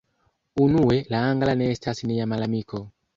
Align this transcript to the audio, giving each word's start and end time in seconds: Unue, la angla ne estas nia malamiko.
Unue, 0.63 0.95
la 1.15 1.19
angla 1.33 1.55
ne 1.59 1.67
estas 1.75 2.01
nia 2.13 2.27
malamiko. 2.33 2.81